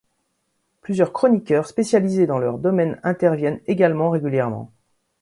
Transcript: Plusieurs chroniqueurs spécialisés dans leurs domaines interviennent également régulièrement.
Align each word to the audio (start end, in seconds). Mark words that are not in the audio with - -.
Plusieurs 0.81 1.13
chroniqueurs 1.13 1.67
spécialisés 1.67 2.25
dans 2.25 2.39
leurs 2.39 2.57
domaines 2.57 2.99
interviennent 3.03 3.59
également 3.67 4.09
régulièrement. 4.09 4.71